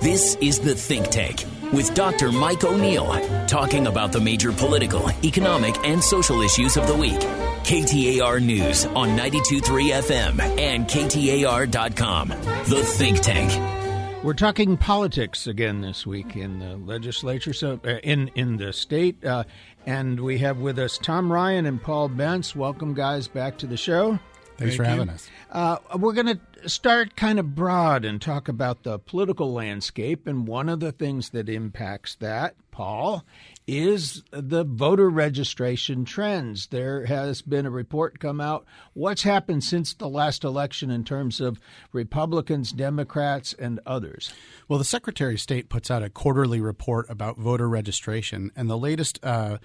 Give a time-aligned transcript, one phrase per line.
[0.00, 2.30] This is The Think Tank with Dr.
[2.30, 7.18] Mike O'Neill, talking about the major political, economic, and social issues of the week.
[7.64, 12.28] KTAR News on 923 FM and KTAR.com.
[12.28, 14.22] The Think Tank.
[14.22, 19.24] We're talking politics again this week in the legislature, so uh, in in the state,
[19.24, 19.44] uh,
[19.84, 22.54] and we have with us Tom Ryan and Paul Bentz.
[22.54, 24.20] Welcome, guys, back to the show.
[24.58, 25.30] Thanks Thank for having us.
[25.52, 30.26] Uh, we're going to start kind of broad and talk about the political landscape.
[30.26, 33.24] And one of the things that impacts that, Paul,
[33.68, 36.68] is the voter registration trends.
[36.68, 38.64] There has been a report come out.
[38.94, 41.60] What's happened since the last election in terms of
[41.92, 44.32] Republicans, Democrats, and others?
[44.68, 48.78] Well, the Secretary of State puts out a quarterly report about voter registration, and the
[48.78, 49.20] latest.
[49.22, 49.58] Uh,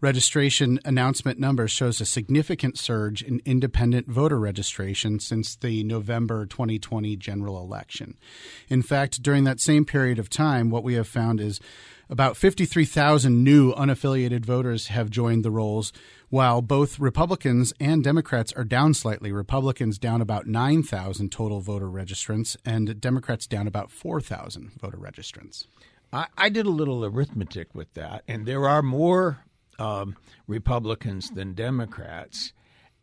[0.00, 7.16] registration announcement numbers shows a significant surge in independent voter registration since the November 2020
[7.16, 8.16] general election.
[8.68, 11.60] In fact, during that same period of time, what we have found is
[12.10, 15.92] about 53,000 new unaffiliated voters have joined the rolls,
[16.30, 19.30] while both Republicans and Democrats are down slightly.
[19.30, 25.66] Republicans down about 9,000 total voter registrants, and Democrats down about 4,000 voter registrants.
[26.12, 29.44] I, I, did a little arithmetic with that, and there are more
[29.78, 32.54] um, Republicans than Democrats,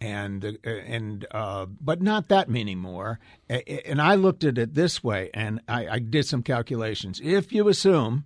[0.02, 3.20] and and uh, but not that many more.
[3.48, 7.22] And I looked at it this way, and I, I did some calculations.
[7.23, 8.26] If you assume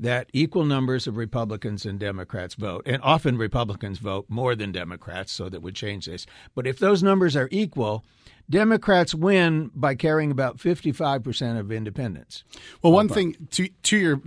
[0.00, 5.30] that equal numbers of Republicans and Democrats vote, and often Republicans vote more than Democrats,
[5.30, 6.26] so that would change this.
[6.54, 8.04] But if those numbers are equal,
[8.48, 12.42] Democrats win by carrying about 55% of independents.
[12.82, 14.20] Well, one thing to, to your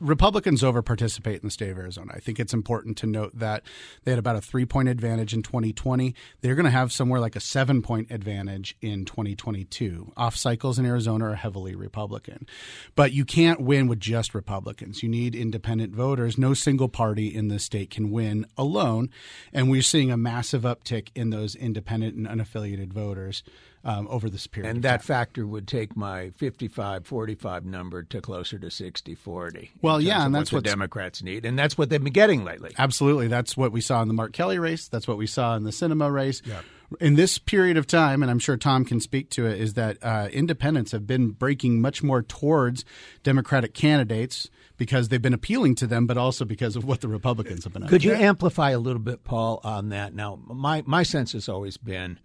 [0.00, 2.12] Republicans over participate in the state of Arizona.
[2.14, 3.62] I think it's important to note that
[4.04, 6.14] they had about a three point advantage in 2020.
[6.40, 10.12] They're going to have somewhere like a seven point advantage in 2022.
[10.16, 12.46] Off cycles in Arizona are heavily Republican.
[12.94, 15.02] But you can't win with just Republicans.
[15.02, 16.36] You need independent voters.
[16.36, 19.10] No single party in the state can win alone.
[19.52, 23.42] And we're seeing a massive uptick in those independent and unaffiliated voters
[23.86, 24.68] um, over this period.
[24.68, 29.70] And that factor would take my 55 45 number to closer to 60 40.
[29.80, 31.46] Well, yeah, and that's what the Democrats need.
[31.46, 32.74] And that's what they've been getting lately.
[32.76, 33.28] Absolutely.
[33.28, 34.88] That's what we saw in the Mark Kelly race.
[34.88, 36.42] That's what we saw in the Sinema race.
[36.44, 36.60] Yeah
[37.00, 39.98] in this period of time, and I'm sure Tom can speak to it, is that
[40.02, 42.84] uh, independents have been breaking much more towards
[43.24, 47.64] Democratic candidates because they've been appealing to them, but also because of what the Republicans
[47.64, 47.88] have been.
[47.88, 50.14] Could you amplify a little bit, Paul, on that?
[50.14, 52.20] Now, my my sense has always been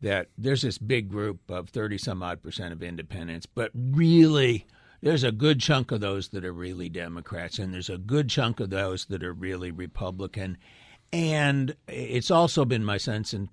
[0.00, 4.66] that there's this big group of 30 some odd percent of independents, but really
[5.02, 8.60] there's a good chunk of those that are really Democrats, and there's a good chunk
[8.60, 10.58] of those that are really Republican.
[11.12, 13.48] And it's also been my sense, and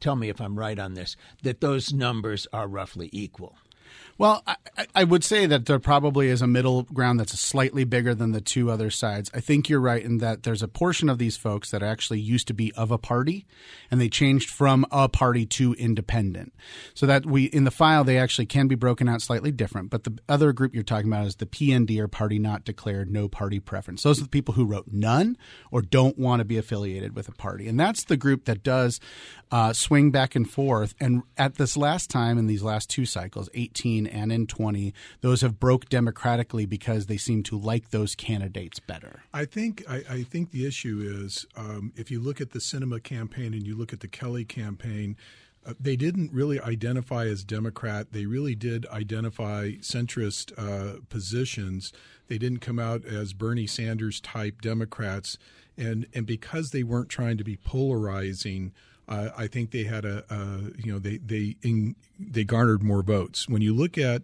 [0.00, 3.56] tell me if I'm right on this, that those numbers are roughly equal.
[4.18, 4.56] Well, I,
[4.94, 8.40] I, would say that there probably is a middle ground that's slightly bigger than the
[8.40, 9.30] two other sides.
[9.34, 12.48] I think you're right in that there's a portion of these folks that actually used
[12.48, 13.44] to be of a party,
[13.90, 16.54] and they changed from a party to independent.
[16.94, 19.90] So that we in the file they actually can be broken out slightly different.
[19.90, 23.28] But the other group you're talking about is the PND or Party Not Declared, No
[23.28, 24.02] Party Preference.
[24.02, 25.36] Those are the people who wrote none
[25.70, 28.98] or don't want to be affiliated with a party, and that's the group that does
[29.50, 30.94] uh, swing back and forth.
[30.98, 35.40] And at this last time in these last two cycles, 18 and in 20, those
[35.40, 39.22] have broke democratically because they seem to like those candidates better.
[39.32, 43.02] I think I, I think the issue is um, if you look at the Sinema
[43.02, 45.16] campaign and you look at the Kelly campaign.
[45.64, 48.12] Uh, they didn't really identify as Democrat.
[48.12, 51.92] They really did identify centrist uh, positions.
[52.28, 55.38] They didn't come out as Bernie Sanders type Democrats,
[55.76, 58.72] and and because they weren't trying to be polarizing,
[59.08, 63.02] uh, I think they had a, a you know they they in, they garnered more
[63.02, 63.48] votes.
[63.48, 64.22] When you look at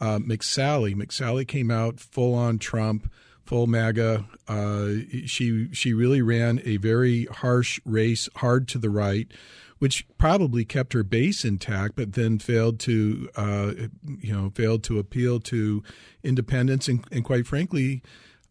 [0.00, 3.10] uh, McSally, McSally came out full on Trump,
[3.44, 4.26] full MAGA.
[4.48, 4.88] Uh,
[5.26, 9.30] she she really ran a very harsh race, hard to the right,
[9.78, 13.72] which probably kept her base intact, but then failed to uh,
[14.20, 15.82] you know failed to appeal to
[16.22, 18.02] independents and, and quite frankly.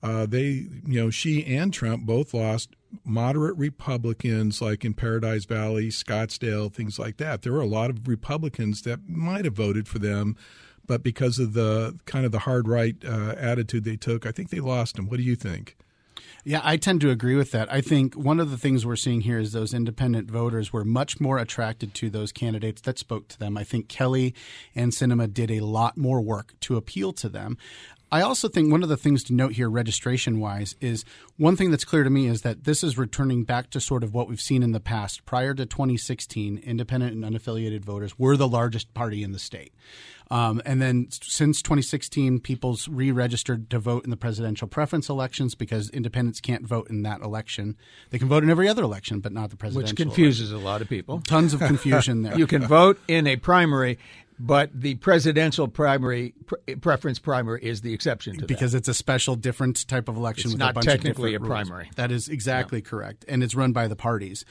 [0.01, 5.90] Uh, they, you know, she and Trump both lost moderate Republicans, like in Paradise Valley,
[5.90, 7.42] Scottsdale, things like that.
[7.42, 10.36] There were a lot of Republicans that might have voted for them,
[10.86, 14.50] but because of the kind of the hard right uh, attitude they took, I think
[14.50, 15.07] they lost them.
[15.07, 15.75] What do you think?
[16.45, 17.72] Yeah, I tend to agree with that.
[17.72, 21.22] I think one of the things we're seeing here is those independent voters were much
[21.22, 23.57] more attracted to those candidates that spoke to them.
[23.57, 24.36] I think Kelly
[24.75, 27.57] and Sinema did a lot more work to appeal to them.
[28.13, 31.04] I also think one of the things to note here, registration wise, is
[31.38, 34.13] one thing that's clear to me is that this is returning back to sort of
[34.13, 35.25] what we've seen in the past.
[35.25, 39.74] Prior to 2016, independent and unaffiliated voters were the largest party in the state.
[40.30, 45.54] Um, and then since 2016, people's re registered to vote in the presidential preference elections
[45.56, 47.75] because independents can't vote in that election.
[48.12, 49.92] They can vote in every other election, but not the presidential.
[49.92, 50.65] Which confuses election.
[50.65, 51.21] a lot of people.
[51.21, 52.38] Tons of confusion there.
[52.38, 53.98] you can vote in a primary
[54.39, 58.80] but the presidential primary pre- preference primary is the exception to because that.
[58.80, 60.50] it's a special, different type of election.
[60.50, 61.68] It's with not a bunch technically of a rules.
[61.68, 61.89] primary.
[61.95, 62.89] That is exactly yeah.
[62.89, 64.45] correct, and it's run by the parties.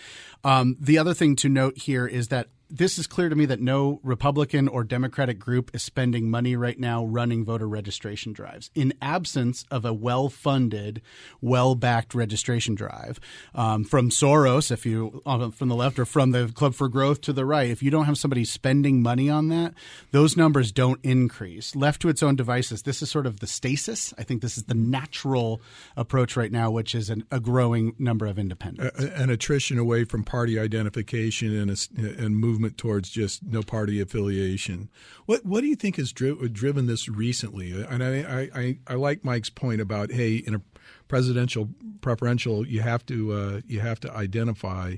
[0.45, 3.61] Um, the other thing to note here is that this is clear to me that
[3.61, 8.71] no Republican or Democratic group is spending money right now running voter registration drives.
[8.75, 11.03] In absence of a well funded,
[11.43, 13.21] well backed registration drive
[13.55, 17.21] um, from Soros, if you uh, from the left, or from the Club for Growth
[17.23, 19.75] to the right, if you don't have somebody spending money on that,
[20.11, 21.77] those numbers don't increase.
[21.77, 24.15] Left to its own devices, this is sort of the stasis.
[24.17, 25.61] I think this is the natural
[25.95, 28.99] approach right now, which is an, a growing number of independents.
[28.99, 34.01] An attrition away from party identification and, a, and movement movement towards just no party
[34.01, 34.89] affiliation.
[35.27, 37.73] What what do you think has dri- driven this recently?
[37.73, 40.61] And I, I, I like Mike's point about hey, in a
[41.09, 41.69] presidential
[42.01, 44.97] preferential, you have to uh, you have to identify.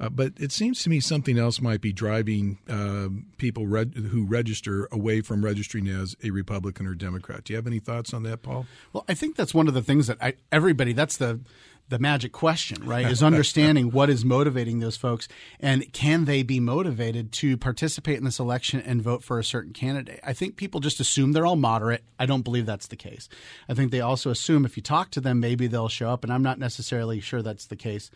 [0.00, 3.06] Uh, but it seems to me something else might be driving uh,
[3.36, 7.44] people who register away from registering as a Republican or Democrat.
[7.44, 8.66] Do you have any thoughts on that, Paul?
[8.92, 10.92] Well, I think that's one of the things that I, everybody.
[10.92, 11.38] That's the
[11.92, 13.06] the magic question, right?
[13.06, 15.28] Is understanding what is motivating those folks
[15.60, 19.74] and can they be motivated to participate in this election and vote for a certain
[19.74, 20.18] candidate?
[20.24, 22.02] I think people just assume they're all moderate.
[22.18, 23.28] I don't believe that's the case.
[23.68, 26.32] I think they also assume if you talk to them, maybe they'll show up, and
[26.32, 28.10] I'm not necessarily sure that's the case.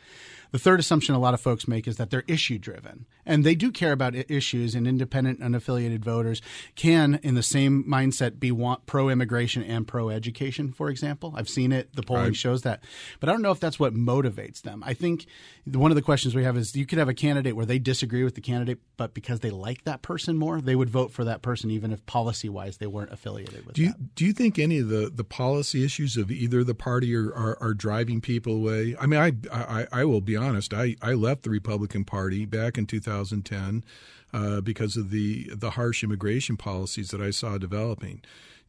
[0.57, 3.55] The third assumption a lot of folks make is that they're issue driven, and they
[3.55, 6.41] do care about issues, and independent, unaffiliated voters
[6.77, 8.51] can, in the same mindset, be
[8.87, 11.35] pro immigration and pro education, for example.
[11.37, 12.37] I've seen it, the polling right.
[12.37, 12.83] shows that.
[13.21, 14.83] But I don't know if that's what motivates them.
[14.87, 15.27] I think
[15.67, 18.23] one of the questions we have is you could have a candidate where they disagree
[18.23, 21.43] with the candidate, but because they like that person more, they would vote for that
[21.43, 24.15] person, even if policy wise they weren't affiliated with do you, that.
[24.15, 27.59] Do you think any of the, the policy issues of either the party are, are,
[27.61, 28.95] are driving people away?
[29.01, 30.73] I mean, I, I, I will be honest.
[30.73, 33.85] I, I left the Republican Party back in 2010
[34.33, 38.23] uh, because of the the harsh immigration policies that I saw developing.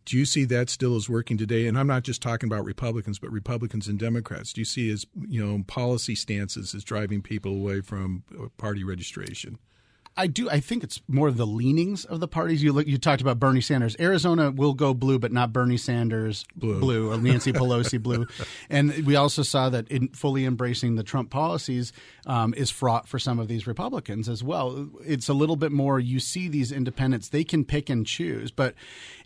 [0.07, 1.67] Do you see that still as working today?
[1.67, 4.53] And I'm not just talking about Republicans, but Republicans and Democrats.
[4.53, 8.85] Do you see as you know policy stances as driving people away from uh, party
[8.85, 9.59] registration?
[10.17, 10.49] I do.
[10.49, 12.63] I think it's more the leanings of the parties.
[12.63, 12.87] You look.
[12.87, 13.95] You talked about Bernie Sanders.
[13.99, 18.25] Arizona will go blue, but not Bernie Sanders blue, blue or Nancy Pelosi blue.
[18.69, 21.93] And we also saw that in fully embracing the Trump policies
[22.25, 24.89] um, is fraught for some of these Republicans as well.
[25.05, 25.99] It's a little bit more.
[25.99, 28.49] You see these independents; they can pick and choose.
[28.49, 28.73] But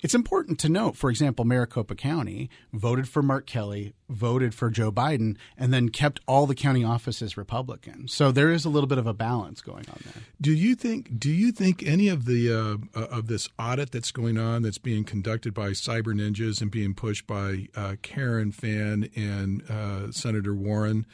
[0.01, 4.91] it's important to note, for example, Maricopa County voted for Mark Kelly, voted for Joe
[4.91, 8.07] Biden, and then kept all the county offices Republican.
[8.07, 10.23] So there is a little bit of a balance going on there.
[10.39, 11.19] Do you think?
[11.19, 14.77] Do you think any of the uh, uh, of this audit that's going on, that's
[14.77, 20.53] being conducted by cyber ninjas and being pushed by uh, Karen Fann and uh, Senator
[20.53, 21.05] Warren?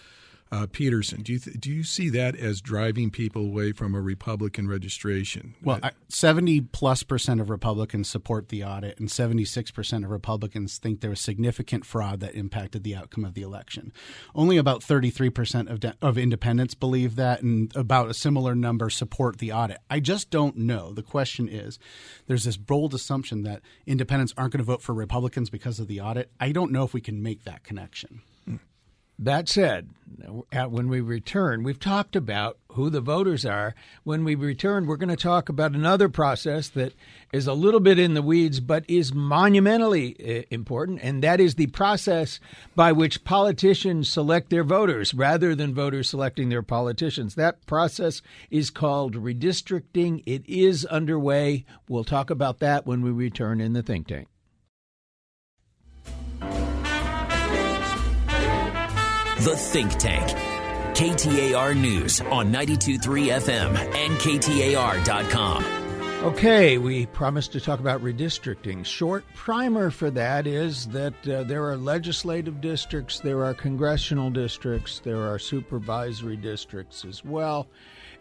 [0.50, 1.24] Uh, Petersen.
[1.24, 5.56] Do you th- do you see that as driving people away from a Republican registration?
[5.62, 10.78] Well, seventy plus percent of Republicans support the audit, and seventy six percent of Republicans
[10.78, 13.92] think there was significant fraud that impacted the outcome of the election.
[14.34, 18.56] Only about thirty three percent of de- of independents believe that, and about a similar
[18.56, 19.80] number support the audit.
[19.90, 20.94] I just don't know.
[20.94, 21.78] The question is,
[22.28, 26.00] there's this bold assumption that independents aren't going to vote for Republicans because of the
[26.00, 26.32] audit.
[26.40, 28.22] I don't know if we can make that connection.
[29.20, 29.90] That said,
[30.52, 33.74] when we return, we've talked about who the voters are.
[34.04, 36.94] When we return, we're going to talk about another process that
[37.34, 41.56] is a little bit in the weeds, but is monumentally uh, important, and that is
[41.56, 42.40] the process
[42.76, 47.34] by which politicians select their voters rather than voters selecting their politicians.
[47.34, 48.22] That process
[48.52, 50.22] is called redistricting.
[50.28, 51.66] It is underway.
[51.90, 54.28] We'll talk about that when we return in the think tank.
[59.48, 60.28] The Think Tank.
[60.94, 65.64] KTAR News on 923 FM and KTAR.com.
[66.26, 68.84] Okay, we promised to talk about redistricting.
[68.84, 75.00] Short primer for that is that uh, there are legislative districts, there are congressional districts,
[75.00, 77.68] there are supervisory districts as well.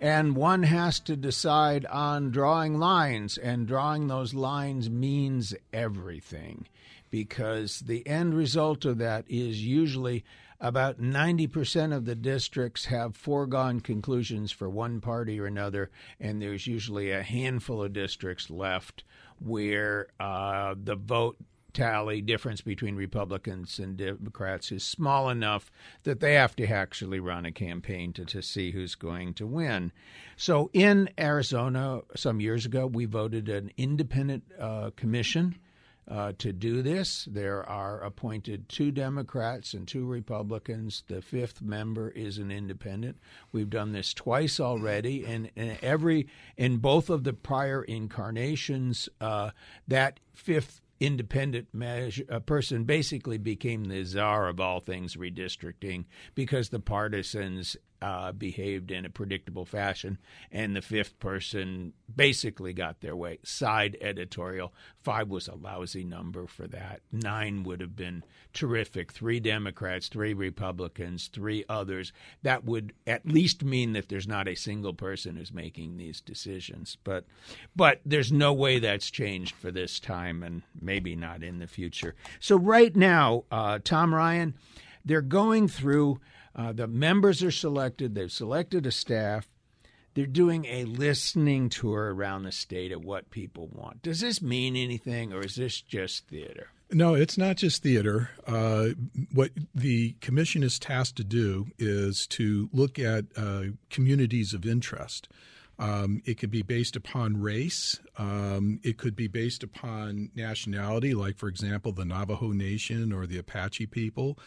[0.00, 6.68] And one has to decide on drawing lines, and drawing those lines means everything
[7.11, 10.25] because the end result of that is usually
[10.60, 16.66] about 90% of the districts have foregone conclusions for one party or another, and there's
[16.66, 19.04] usually a handful of districts left
[19.38, 21.36] where uh, the vote
[21.76, 25.70] tally difference between Republicans and Democrats is small enough
[26.04, 29.92] that they have to actually run a campaign to, to see who's going to win.
[30.38, 35.56] So in Arizona, some years ago, we voted an independent uh, commission
[36.08, 37.26] uh, to do this.
[37.30, 41.02] There are appointed two Democrats and two Republicans.
[41.08, 43.18] The fifth member is an independent.
[43.52, 49.50] We've done this twice already, and, and every in both of the prior incarnations, uh,
[49.88, 56.70] that fifth independent measure, a person basically became the czar of all things redistricting because
[56.70, 60.18] the partisans uh, behaved in a predictable fashion,
[60.50, 63.38] and the fifth person basically got their way.
[63.42, 67.00] Side editorial five was a lousy number for that.
[67.12, 69.12] Nine would have been terrific.
[69.12, 72.12] Three Democrats, three Republicans, three others.
[72.42, 76.96] That would at least mean that there's not a single person who's making these decisions.
[77.04, 77.24] But,
[77.74, 82.14] but there's no way that's changed for this time, and maybe not in the future.
[82.40, 84.54] So right now, uh, Tom Ryan,
[85.04, 86.20] they're going through
[86.56, 89.46] uh, the members are selected, they've selected a staff.
[90.14, 94.00] They're doing a listening tour around the state of what people want.
[94.00, 96.68] Does this mean anything, or is this just theater?
[96.90, 98.30] No, it's not just theater.
[98.46, 98.90] Uh,
[99.34, 105.28] what the commission is tasked to do is to look at uh, communities of interest.
[105.78, 108.00] Um, it could be based upon race.
[108.16, 113.36] Um, it could be based upon nationality, like, for example, the Navajo Nation or the
[113.36, 114.38] Apache people.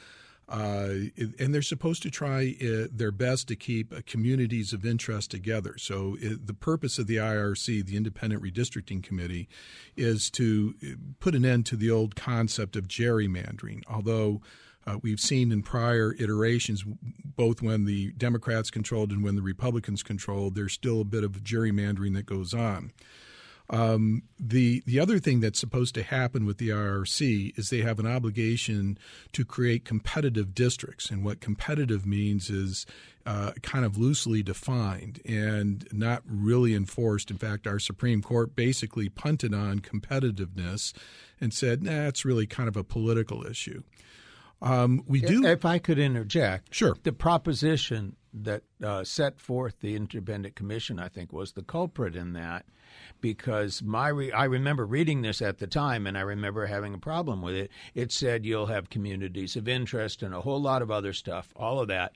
[0.50, 5.30] Uh, and they're supposed to try uh, their best to keep uh, communities of interest
[5.30, 5.76] together.
[5.78, 9.48] So, it, the purpose of the IRC, the Independent Redistricting Committee,
[9.96, 10.88] is to uh,
[11.20, 13.84] put an end to the old concept of gerrymandering.
[13.88, 14.42] Although
[14.88, 16.84] uh, we've seen in prior iterations,
[17.24, 21.44] both when the Democrats controlled and when the Republicans controlled, there's still a bit of
[21.44, 22.92] gerrymandering that goes on.
[23.72, 28.00] Um, the the other thing that's supposed to happen with the IRC is they have
[28.00, 28.98] an obligation
[29.34, 32.88] to create competitive districts, and what competitive means is
[33.28, 37.30] uh, kind of loosely defined and not really enforced.
[37.30, 40.92] In fact, our Supreme Court basically punted on competitiveness
[41.40, 43.84] and said, "Nah, it's really kind of a political issue."
[44.64, 45.46] Um, we do.
[45.46, 46.98] If I could interject, sure.
[47.04, 52.34] The proposition that uh, set forth the Independent Commission, I think, was the culprit in
[52.34, 52.66] that
[53.22, 57.00] because my re- I remember reading this at the time and I remember having a
[57.00, 57.72] problem with it.
[57.94, 61.80] It said you'll have communities of interest and a whole lot of other stuff, all
[61.80, 62.14] of that.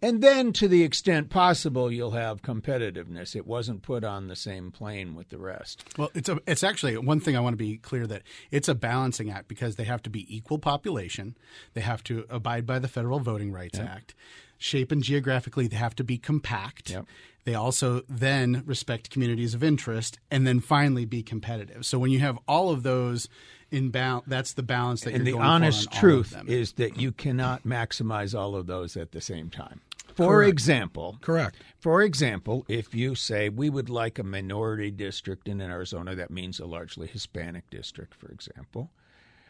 [0.00, 3.34] And then to the extent possible you'll have competitiveness.
[3.34, 5.84] It wasn't put on the same plane with the rest.
[5.98, 8.74] Well, it's a it's actually one thing I want to be clear that it's a
[8.74, 11.36] balancing act because they have to be equal population,
[11.74, 13.88] they have to abide by the Federal Voting Rights yep.
[13.88, 14.14] Act.
[14.56, 16.90] Shape and geographically they have to be compact.
[16.90, 17.06] Yep.
[17.48, 21.86] They also then respect communities of interest and then finally be competitive.
[21.86, 23.26] So when you have all of those
[23.70, 25.54] in balance, that's the balance that and you're going for.
[25.54, 29.48] And the honest truth is that you cannot maximize all of those at the same
[29.48, 29.80] time.
[30.14, 30.50] For Correct.
[30.50, 31.56] example, correct.
[31.78, 36.60] For example, if you say we would like a minority district in Arizona, that means
[36.60, 38.90] a largely Hispanic district, for example.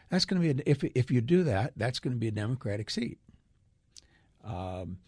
[0.07, 2.31] That's going to be a, if if you do that, that's going to be a
[2.31, 3.17] Democratic seat.
[4.45, 4.99] Um,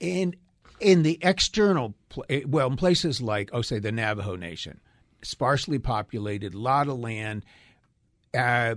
[0.00, 0.36] and
[0.80, 1.94] in the external,
[2.28, 4.80] eh, well, in places like, oh, say the Navajo Nation,
[5.22, 7.44] sparsely populated, lot of land,
[8.36, 8.76] uh,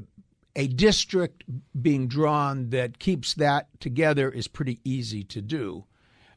[0.56, 1.44] a district
[1.80, 5.86] being drawn that keeps that together is pretty easy to do.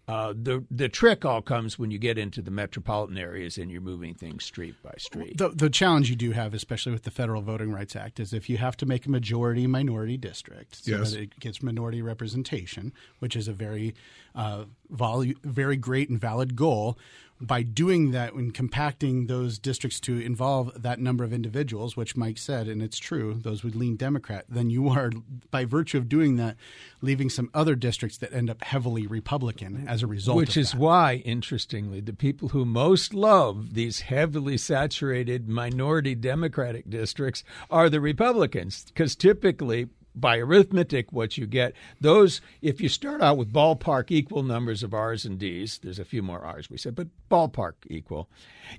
[0.08, 3.80] Uh, the the trick all comes when you get into the metropolitan areas and you're
[3.80, 5.38] moving things street by street.
[5.38, 8.50] The, the challenge you do have, especially with the Federal Voting Rights Act, is if
[8.50, 11.12] you have to make a majority minority district so yes.
[11.12, 13.94] that it gets minority representation, which is a very
[14.34, 16.98] uh, volu- very great and valid goal
[17.42, 22.38] by doing that and compacting those districts to involve that number of individuals, which Mike
[22.38, 25.10] said, and it's true, those would lean Democrat, then you are,
[25.50, 26.56] by virtue of doing that,
[27.00, 30.36] leaving some other districts that end up heavily Republican as a result.
[30.36, 30.80] Which is that.
[30.80, 38.00] why, interestingly, the people who most love these heavily saturated minority Democratic districts are the
[38.00, 41.74] Republicans, because typically by arithmetic what you get.
[42.00, 46.04] Those if you start out with ballpark equal numbers of r's and d's there's a
[46.04, 48.28] few more r's we said but ballpark equal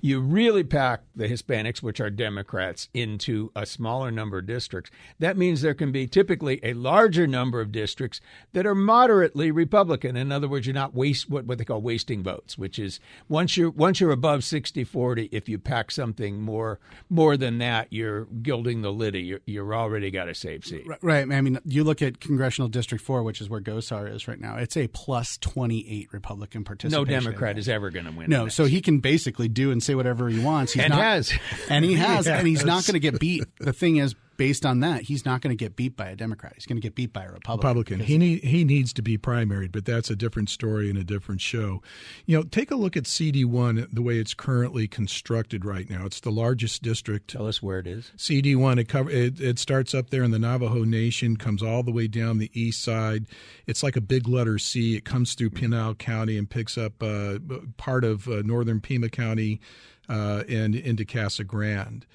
[0.00, 4.90] you really pack the hispanics which are democrats into a smaller number of districts.
[5.18, 8.20] That means there can be typically a larger number of districts
[8.52, 10.16] that are moderately republican.
[10.16, 13.56] In other words you're not waste what, what they call wasting votes which is once
[13.56, 18.24] you're once you're above 60 40 if you pack something more more than that you're
[18.24, 20.86] gilding the liddy you're, you're already got a safe seat.
[21.02, 24.40] Right I mean, you look at Congressional District 4, which is where Gosar is right
[24.40, 27.04] now, it's a plus 28 Republican participation.
[27.04, 28.30] No Democrat is ever going to win.
[28.30, 30.72] No, so he can basically do and say whatever he wants.
[30.72, 31.32] He's and not, has.
[31.68, 32.26] And he has.
[32.26, 32.38] yes.
[32.38, 33.44] And he's not going to get beat.
[33.58, 36.52] The thing is, based on that, he's not going to get beat by a Democrat.
[36.54, 37.68] He's going to get beat by a Republican.
[37.68, 38.00] Republican.
[38.00, 41.40] He need, he needs to be primaried, but that's a different story and a different
[41.40, 41.82] show.
[42.26, 46.06] You know, take a look at CD1 the way it's currently constructed right now.
[46.06, 47.28] It's the largest district.
[47.28, 48.12] Tell us where it is.
[48.16, 51.92] CD1 it cover it, it starts up there in the Navajo Nation, comes all the
[51.92, 53.26] way down the east side.
[53.66, 54.96] It's like a big letter C.
[54.96, 57.38] It comes through Pinal County and picks up uh,
[57.76, 59.60] part of uh, northern Pima County
[60.08, 62.06] uh, and into Casa Grande.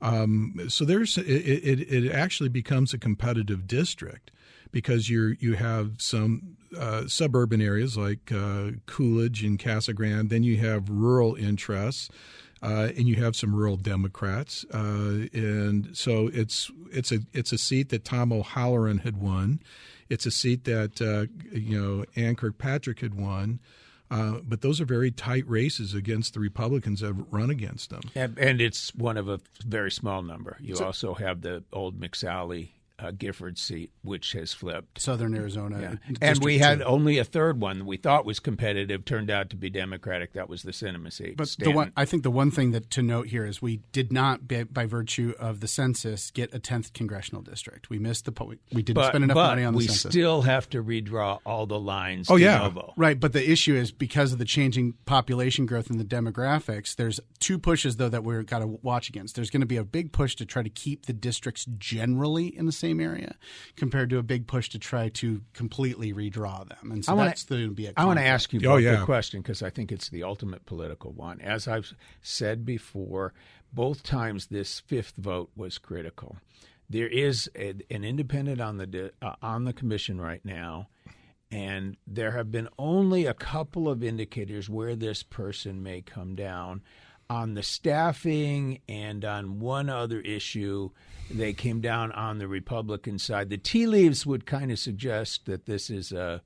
[0.00, 4.30] Um, so there's it, it, it actually becomes a competitive district
[4.70, 10.30] because you you have some uh, suburban areas like uh, Coolidge and Casa Grande.
[10.30, 12.10] Then you have rural interests,
[12.62, 14.64] uh, and you have some rural Democrats.
[14.72, 19.60] Uh, and so it's it's a it's a seat that Tom O'Halloran had won.
[20.08, 23.60] It's a seat that uh, you know Ann Kirkpatrick had won.
[24.10, 28.00] Uh, but those are very tight races against the Republicans that have run against them.
[28.14, 30.56] And, and it's one of a very small number.
[30.60, 35.00] You so, also have the old McSally uh, Gifford seat, which has flipped.
[35.00, 35.80] Southern Arizona.
[35.80, 36.16] Yeah.
[36.20, 36.84] And we had two.
[36.84, 40.32] only a third one that we thought was competitive, turned out to be Democratic.
[40.32, 41.36] That was the Sinema seat.
[41.36, 44.12] But the one, I think the one thing that to note here is we did
[44.12, 47.88] not, by, by virtue of the census, get a 10th congressional district.
[47.88, 48.60] We missed the point.
[48.72, 50.06] We didn't but, spend enough money on the we census.
[50.06, 52.28] We still have to redraw all the lines.
[52.30, 52.58] Oh, yeah.
[52.58, 52.94] Novo.
[52.96, 53.18] Right.
[53.18, 57.58] But the issue is because of the changing population growth and the demographics, there's two
[57.58, 59.36] pushes, though, that we've got to watch against.
[59.36, 62.66] There's going to be a big push to try to keep the districts generally in
[62.66, 63.36] the same area
[63.76, 66.90] compared to a big push to try to completely redraw them.
[66.90, 68.82] And so wanna, that's going to be a I want to ask you oh, both
[68.82, 69.02] yeah.
[69.02, 71.40] a question because I think it's the ultimate political one.
[71.40, 71.92] As I've
[72.22, 73.32] said before,
[73.72, 76.36] both times this fifth vote was critical.
[76.90, 80.88] There is a, an independent on the uh, on the commission right now,
[81.50, 86.82] and there have been only a couple of indicators where this person may come down
[87.30, 90.90] on the staffing and on one other issue
[91.30, 93.50] they came down on the Republican side.
[93.50, 96.42] The tea leaves would kind of suggest that this is a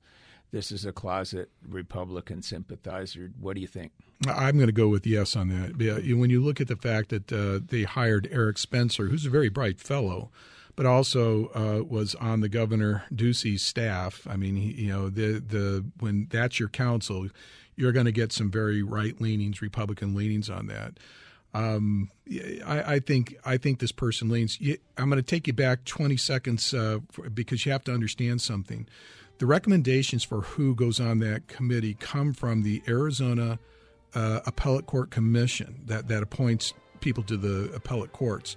[0.51, 3.31] this is a closet Republican sympathizer.
[3.39, 3.91] What do you think?
[4.27, 5.77] I'm going to go with yes on that.
[6.15, 9.49] When you look at the fact that uh, they hired Eric Spencer, who's a very
[9.49, 10.29] bright fellow,
[10.75, 14.27] but also uh, was on the Governor Ducey's staff.
[14.29, 17.29] I mean, you know, the the when that's your counsel,
[17.75, 20.99] you're going to get some very right leanings, Republican leanings on that.
[21.53, 22.09] Um,
[22.65, 24.57] I, I, think I think this person leans.
[24.97, 26.99] I'm going to take you back 20 seconds uh,
[27.33, 28.87] because you have to understand something.
[29.37, 33.59] The recommendations for who goes on that committee come from the Arizona
[34.15, 38.55] uh, Appellate Court Commission that that appoints people to the appellate courts.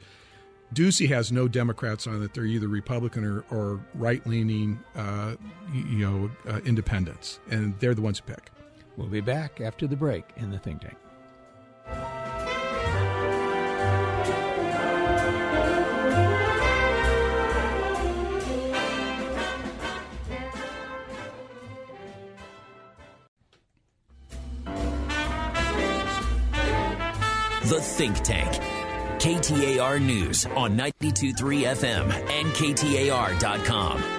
[0.74, 2.34] Ducey has no Democrats on it.
[2.34, 5.36] They're either Republican or, or right leaning, uh,
[5.72, 8.50] you know, uh, independents, and they're the ones who pick.
[8.96, 10.96] We'll be back after the break in the think tank.
[27.66, 28.62] The Think Tank.
[29.18, 31.34] KTAR News on 92.3
[31.74, 34.15] FM and KTAR.com.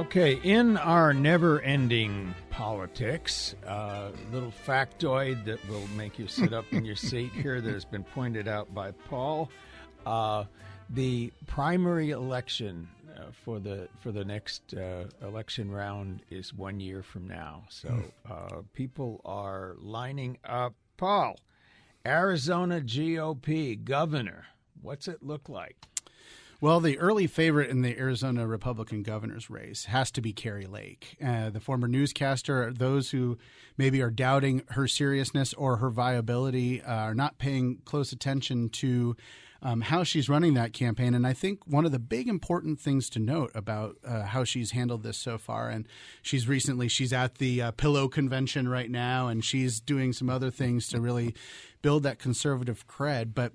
[0.00, 6.54] Okay, in our never ending politics, a uh, little factoid that will make you sit
[6.54, 9.50] up in your seat here that has been pointed out by Paul.
[10.06, 10.44] Uh,
[10.88, 17.02] the primary election uh, for the for the next uh, election round is one year
[17.02, 17.64] from now.
[17.68, 18.32] So hmm.
[18.32, 20.72] uh, people are lining up.
[20.96, 21.36] Paul,
[22.06, 24.46] Arizona GOP governor.
[24.80, 25.89] What's it look like?
[26.62, 31.16] Well, the early favorite in the Arizona Republican governor's race has to be Kari Lake,
[31.24, 32.70] uh, the former newscaster.
[32.70, 33.38] Those who
[33.78, 39.16] maybe are doubting her seriousness or her viability uh, are not paying close attention to
[39.62, 41.14] um, how she's running that campaign.
[41.14, 44.72] And I think one of the big important things to note about uh, how she's
[44.72, 45.88] handled this so far, and
[46.20, 50.50] she's recently she's at the uh, Pillow Convention right now, and she's doing some other
[50.50, 51.34] things to really
[51.80, 53.52] build that conservative cred, but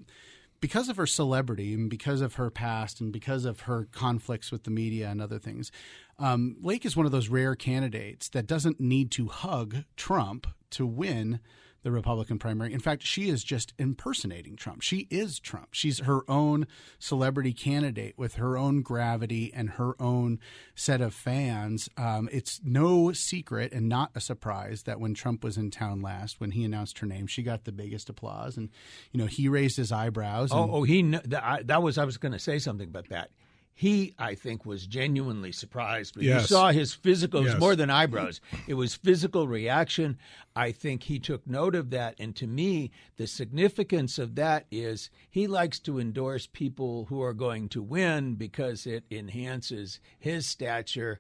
[0.62, 4.64] because of her celebrity and because of her past and because of her conflicts with
[4.64, 5.72] the media and other things,
[6.20, 10.86] um, Lake is one of those rare candidates that doesn't need to hug Trump to
[10.86, 11.40] win
[11.86, 12.74] the Republican primary.
[12.74, 14.82] In fact, she is just impersonating Trump.
[14.82, 15.68] She is Trump.
[15.72, 16.66] She's her own
[16.98, 20.40] celebrity candidate with her own gravity and her own
[20.74, 21.88] set of fans.
[21.96, 26.42] Um, it's no secret and not a surprise that when Trump was in town last,
[26.42, 28.70] when he announced her name, she got the biggest applause, and
[29.12, 30.52] you know he raised his eyebrows.
[30.52, 33.30] oh, oh, he that, that was I was going to say something about that
[33.78, 36.16] he, I think, was genuinely surprised.
[36.16, 36.44] When Yes.
[36.44, 37.60] You saw his physical, it was Yes.
[37.60, 38.40] more than eyebrows.
[38.68, 40.18] It was physical reaction.
[40.56, 42.16] I think he took note of that.
[42.18, 47.34] And to me, the significance of that is he likes to endorse people who are
[47.34, 51.20] going to win because it enhances his stature.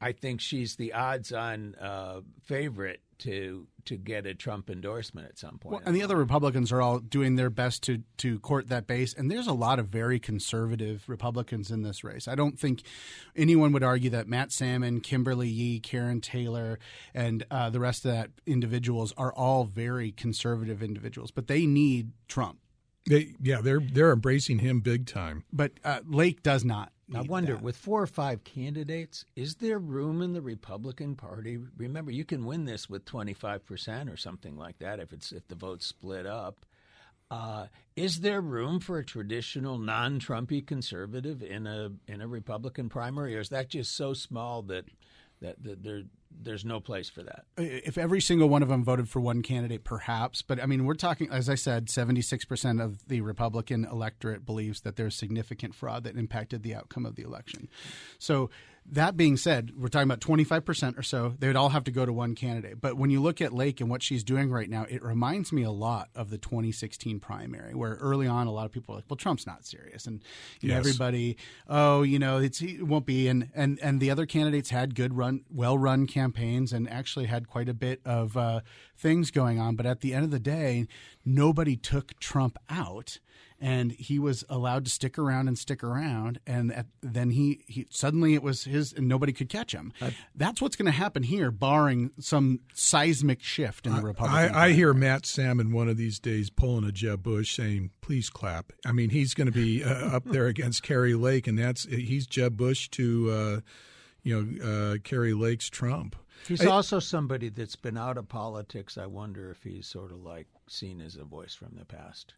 [0.00, 5.58] I think she's the odds-on uh, favorite to to get a Trump endorsement at some
[5.58, 5.72] point.
[5.72, 9.14] Well, and the other Republicans are all doing their best to to court that base,
[9.14, 12.28] and there's a lot of very conservative Republicans in this race.
[12.28, 12.82] I don't think
[13.36, 16.78] anyone would argue that Matt Salmon, Kimberly Yee, Karrin Taylor,
[17.14, 22.10] and uh, the rest of that individuals are all very conservative individuals, but they need
[22.28, 22.58] Trump.
[23.08, 25.44] They, yeah, they're they're embracing him big time.
[25.52, 26.92] But uh, Lake does not.
[27.14, 27.62] I wonder, that.
[27.62, 31.58] with four or five candidates, is there room in the Republican Party?
[31.76, 35.32] Remember, you can win this with twenty five percent or something like that if it's
[35.32, 36.64] if the votes split up.
[37.30, 43.34] Uh, is there room for a traditional non-Trumpy conservative in a in a Republican primary,
[43.34, 44.84] or is that just so small that
[45.40, 46.02] that, that there
[46.40, 47.44] there's no place for that?
[47.56, 50.42] if every single one of them voted for one candidate, perhaps.
[50.42, 54.96] But I mean, we're talking, as I said, 76% of the Republican electorate believes that
[54.96, 57.68] there's significant fraud that impacted the outcome of the election.
[58.18, 58.50] So,
[58.90, 61.34] that being said, we're talking about 25% or so.
[61.38, 62.80] They would all have to go to one candidate.
[62.80, 65.62] But when you look at Lake and what she's doing right now, it reminds me
[65.62, 69.04] a lot of the 2016 primary, where early on, a lot of people were like,
[69.08, 70.06] well, Trump's not serious.
[70.06, 70.22] And
[70.60, 71.36] you know, everybody,
[71.68, 73.28] oh, you know, it's, it won't be.
[73.28, 76.21] And, and, and the other candidates had good run, well run campaigns
[76.72, 78.60] and actually had quite a bit of uh,
[78.96, 79.74] things going on.
[79.74, 80.86] But at the end of the day,
[81.24, 83.18] nobody took Trump out.
[83.64, 87.86] And he was allowed to stick around and stick around, and at, then he, he
[87.90, 89.92] suddenly it was his, and nobody could catch him.
[90.34, 94.52] That's what's going to happen here, barring some seismic shift in the Republican.
[94.52, 98.30] I, I hear Matt Salmon one of these days pulling a Jeb Bush saying, "Please
[98.30, 101.84] clap." I mean, he's going to be uh, up there against Kari Lake, and that's
[101.84, 103.60] he's Jeb Bush to uh,
[104.22, 106.16] you know uh, Kari Lake's Trump.
[106.46, 108.98] He's also somebody that's been out of politics.
[108.98, 112.34] I wonder if he's sort of like seen as a voice from the past.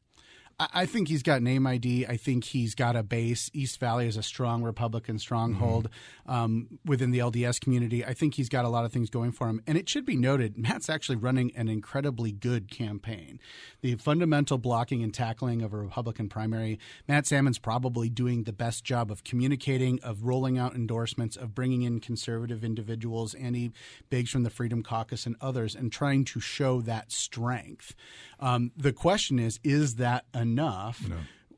[0.61, 2.07] I think he's got name ID.
[2.07, 3.51] I think he's got a base.
[3.53, 5.88] East Valley is a strong Republican stronghold
[6.27, 8.05] um, within the LDS community.
[8.05, 9.61] I think he's got a lot of things going for him.
[9.67, 13.40] And it should be noted, Matt's actually running an incredibly good campaign.
[13.81, 18.85] The fundamental blocking and tackling of a Republican primary, Matt Salmon's probably doing the best
[18.85, 23.73] job of communicating, of rolling out endorsements, of bringing in conservative individuals, Andy
[24.09, 27.95] Biggs from the Freedom Caucus and others, and trying to show that strength.
[28.38, 31.00] Um, the question is, is that enough?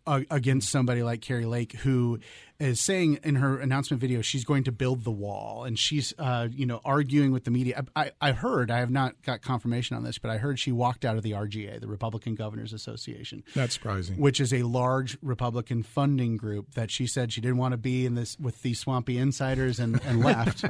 [0.06, 2.20] uh, against somebody like Kari Lake, who
[2.58, 6.48] is saying in her announcement video she's going to build the wall, and she's uh,
[6.50, 7.84] you know arguing with the media.
[7.96, 11.04] I, I heard I have not got confirmation on this, but I heard she walked
[11.04, 14.16] out of the RGA, the Republican Governors Association, Not surprising.
[14.18, 18.06] which is a large Republican funding group that she said she didn't want to be
[18.06, 20.64] in this with these swampy insiders and, and left.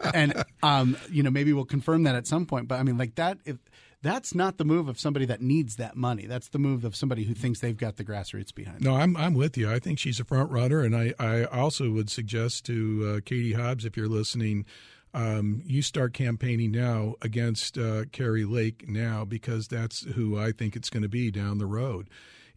[0.14, 2.66] and um, you know maybe we'll confirm that at some point.
[2.66, 3.56] But I mean like that if.
[4.02, 6.26] That's not the move of somebody that needs that money.
[6.26, 8.80] That's the move of somebody who thinks they've got the grassroots behind.
[8.80, 8.92] them.
[8.92, 9.70] No, I'm I'm with you.
[9.70, 13.54] I think she's a front runner, and I, I also would suggest to uh, Katie
[13.54, 14.66] Hobbs, if you're listening,
[15.14, 20.76] um, you start campaigning now against uh, Kari Lake now because that's who I think
[20.76, 22.08] it's going to be down the road.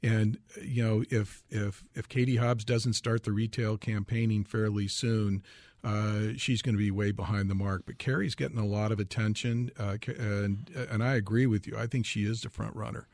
[0.03, 5.43] And you know, if if if Katie Hobbs doesn't start the retail campaigning fairly soon,
[5.83, 7.83] uh, she's going to be way behind the mark.
[7.85, 11.77] But Kari's getting a lot of attention, uh, and and I agree with you.
[11.77, 13.07] I think she is the front runner.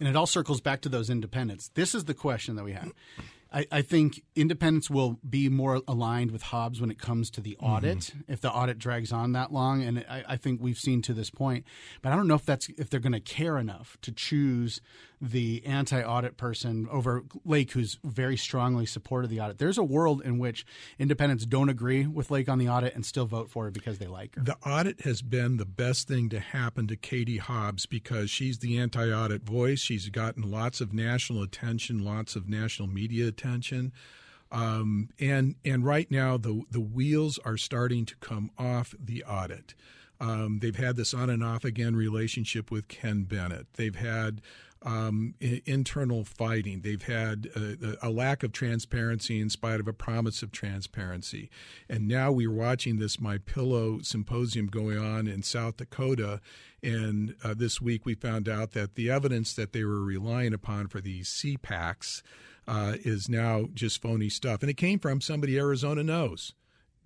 [0.00, 1.70] And it all circles back to those independents.
[1.74, 2.92] This is the question that we have.
[3.52, 7.56] I, I think independents will be more aligned with Hobbs when it comes to the
[7.58, 9.82] audit, if the audit drags on that long.
[9.82, 11.66] And I, I think we've seen to this point.
[12.00, 14.80] But I don't know if that's if they're going to care enough to choose
[15.22, 19.58] the anti-audit person over Lake, who's very strongly supported the audit.
[19.58, 20.66] There's a world in which
[20.98, 24.08] independents don't agree with Lake on the audit and still vote for her because they
[24.08, 24.42] like her.
[24.42, 28.76] The audit has been the best thing to happen to Katie Hobbs because she's the
[28.78, 29.78] anti audit voice.
[29.78, 33.92] She's gotten lots of national attention, lots of national media attention.
[34.50, 39.74] Um, and and right now the the wheels are starting to come off the audit.
[40.20, 43.66] Um, they've had this on and off again relationship with Ken Bennett.
[43.74, 44.40] They've had
[44.84, 46.80] um, internal fighting.
[46.80, 51.50] They've had a, a lack of transparency in spite of a promise of transparency.
[51.88, 56.40] And now we're watching this My Pillow symposium going on in South Dakota.
[56.82, 60.88] And uh, this week we found out that the evidence that they were relying upon
[60.88, 62.22] for these PCAPs
[62.66, 64.62] uh, is now just phony stuff.
[64.62, 66.54] And it came from somebody Arizona knows.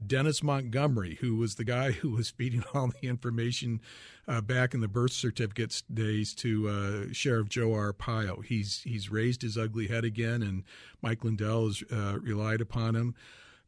[0.05, 3.81] Dennis Montgomery, who was the guy who was feeding all the information
[4.29, 8.45] uh, back in the birth certificates days to uh, Sheriff Joe Arpaio.
[8.45, 10.65] He's he's raised his ugly head again, and
[11.03, 13.15] Mike Lindell has uh, relied upon him.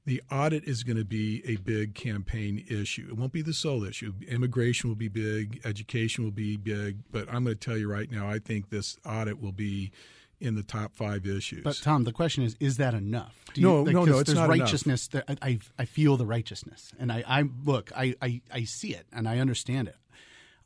[0.05, 3.09] The audit is going to be a big campaign issue.
[3.11, 4.15] It won't be the sole issue.
[4.27, 8.11] Immigration will be big, education will be big, but I'm going to tell you right
[8.11, 9.93] now, I think this audit will be
[10.41, 11.63] in the top five issues.
[11.65, 13.45] But Tom, the question is: Is that enough?
[13.55, 14.19] Do no, like, no, no.
[14.19, 15.09] It's there's not righteousness.
[15.13, 15.27] Enough.
[15.27, 19.07] That I, I feel the righteousness, and I, I look, I, I, I see it,
[19.13, 19.97] and I understand it.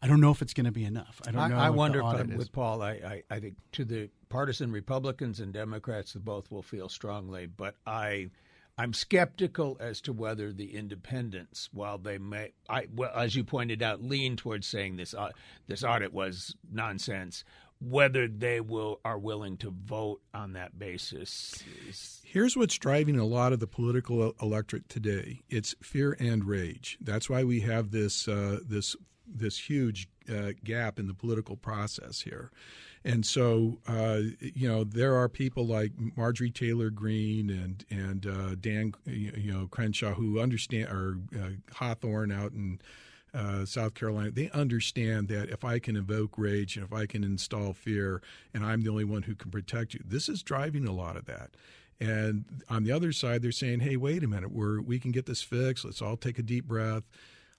[0.03, 1.21] I don't know if it's going to be enough.
[1.27, 1.57] I don't know.
[1.57, 2.03] I, wonder
[2.37, 2.83] with Paul.
[2.83, 7.77] I, I, I think to the partisan Republicans and Democrats, both will feel strongly, but
[7.87, 8.31] I.
[8.79, 13.83] I'm skeptical as to whether the independents, while they may, I, well, as you pointed
[13.83, 15.29] out, lean towards saying this uh,
[15.69, 17.45] this audit was nonsense
[17.83, 21.63] whether they will are willing to vote on that basis.
[22.25, 26.99] Here's what's driving a lot of the political electorate today: it's fear and rage.
[27.01, 32.21] That's why we have this uh, this this huge uh, gap in the political process
[32.21, 32.51] here.
[33.05, 38.55] And so, uh, you know, there are people like Marjorie Taylor Greene and and uh,
[38.61, 42.81] Dan, you know, Crenshaw who understand, or uh, Cawthorn out in
[43.35, 47.25] uh, South Carolina, they understand that if I can evoke rage and if I can
[47.25, 50.93] install fear, and I'm the only one who can protect you, this is driving a
[50.93, 51.51] lot of that.
[52.01, 55.27] And on the other side, they're saying, "Hey, wait a minute, we're we can get
[55.27, 55.85] this fixed.
[55.85, 57.05] Let's all take a deep breath."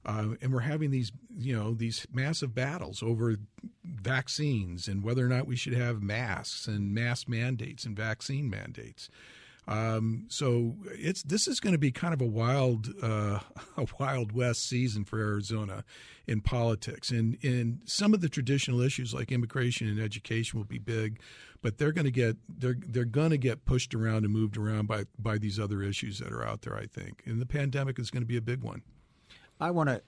[0.06, 3.38] Uh, and we're having these, you know, these massive battles over
[3.86, 9.10] vaccines and whether or not we should have masks and mask mandates and vaccine mandates.
[9.68, 13.40] Um, so it's this is going to be kind of a wild, uh,
[13.78, 15.86] a wild west season for Arizona
[16.28, 20.80] in politics, and in some of the traditional issues like immigration and education will be
[20.80, 21.20] big,
[21.62, 24.88] but they're going to get they're they're going to get pushed around and moved around
[24.88, 26.76] by by these other issues that are out there.
[26.76, 28.82] I think, and the pandemic is going to be a big one.
[29.62, 30.02] I want to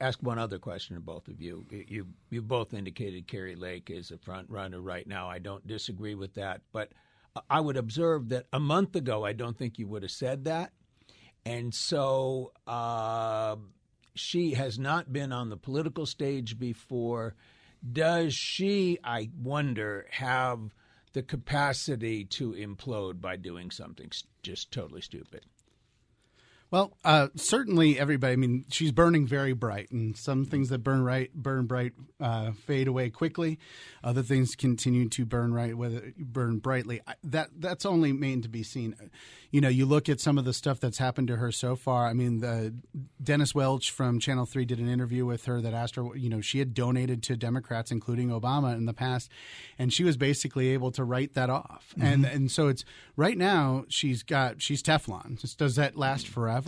[0.00, 1.66] ask one other question to both of you.
[1.70, 5.28] You you both indicated Kari Lake is a front runner right now.
[5.28, 6.92] I don't disagree with that, but
[7.48, 10.72] I would observe that a month ago, I don't think you would have said that.
[11.44, 13.56] And so uh,
[14.14, 17.34] she has not been on the political stage before.
[17.90, 20.74] Does she, I wonder, have
[21.14, 24.10] the capacity to implode by doing something
[24.42, 25.46] just totally stupid?
[26.72, 28.32] Well, uh, certainly everybody.
[28.32, 32.52] I mean, she's burning very bright, and some things that burn right burn bright uh,
[32.52, 33.58] fade away quickly.
[34.02, 37.02] Other things continue to burn right, whether burn brightly.
[37.24, 38.96] That that's only made to be seen.
[39.50, 42.06] You know, you look at some of the stuff that's happened to her so far.
[42.06, 42.74] I mean, the
[43.22, 46.16] Dennis Welch from Channel Three did an interview with her that asked her.
[46.16, 49.30] You know, she had donated to Democrats, including Obama, in the past,
[49.78, 51.92] and she was basically able to write that off.
[51.98, 52.06] Mm-hmm.
[52.06, 52.82] And and so it's
[53.14, 55.38] right now she's got she's Teflon.
[55.38, 56.61] Just does that last forever?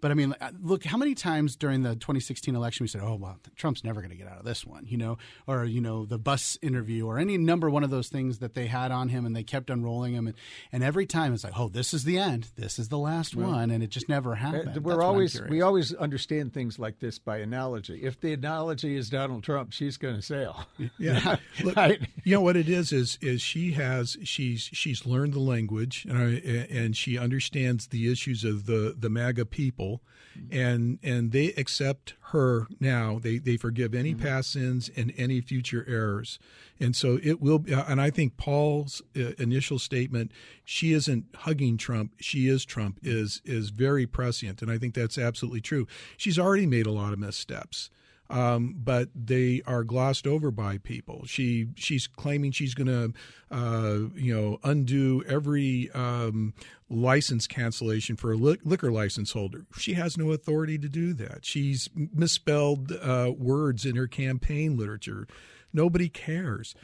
[0.00, 3.14] But I mean, uh, look, how many times during the 2016 election we said, "Oh,
[3.14, 6.04] well, Trump's never going to get out of this one," you know, or you know,
[6.04, 9.26] the bus interview, or any number one of those things that they had on him,
[9.26, 10.36] and they kept unrolling him, and,
[10.72, 12.48] and every time it's like, "Oh, this is the end.
[12.56, 13.46] This is the last right.
[13.46, 14.82] one," and it just never happened.
[14.84, 18.02] We're That's always we always understand things like this by analogy.
[18.02, 20.66] If the analogy is Donald Trump, she's going to sail.
[20.98, 21.76] Yeah, Look,
[22.22, 26.38] you know what it is is is she has she's she's learned the language and,
[26.44, 30.02] and she understands the issues of the the MAGA people,
[30.50, 33.18] and and they accept her now.
[33.18, 34.22] They they forgive any mm-hmm.
[34.22, 36.38] past sins and any future errors,
[36.78, 37.58] and so it will.
[37.58, 40.32] Be, and I think Paul's uh, initial statement,
[40.64, 45.18] "She isn't hugging Trump, she is Trump," is is very prescient, and I think that's
[45.18, 45.86] absolutely true.
[46.16, 47.90] She's already made a lot of missteps
[48.32, 51.24] um, but they are glossed over by people.
[51.26, 53.12] She she's claiming she's going to,
[53.54, 56.54] uh, you know, undo every um,
[56.88, 59.66] license cancellation for a li- liquor license holder.
[59.76, 61.44] She has no authority to do that.
[61.44, 65.28] She's misspelled uh, words in her campaign literature.
[65.74, 66.74] Nobody cares.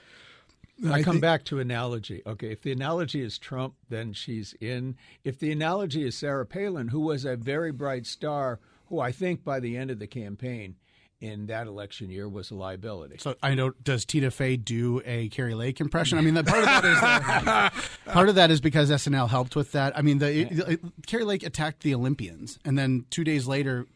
[0.87, 2.23] I, I come back to analogy.
[2.27, 4.97] Okay, if the analogy is Trump, then she's in.
[5.25, 9.45] If the analogy is Sarah Palin, who was a very bright star, who I think
[9.45, 10.77] by the end of the campaign
[11.21, 13.17] in that election year was a liability.
[13.19, 13.71] So I know.
[13.83, 16.19] Does Tina Fey do a Kari Lake impression?
[16.19, 19.57] I mean, the, part of that is the, part of that is because SNL helped
[19.57, 19.97] with that.
[19.99, 20.77] I mean, the, yeah.
[21.07, 23.87] Kari Lake attacked the Olympians, and then two days later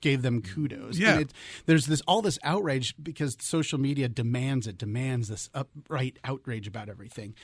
[0.00, 0.98] gave them kudos.
[0.98, 1.20] Yeah.
[1.20, 1.32] It,
[1.66, 6.88] there's this all this outrage because social media demands it, demands this upright outrage about
[6.88, 7.34] everything.